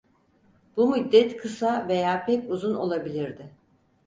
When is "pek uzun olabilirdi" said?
2.25-3.51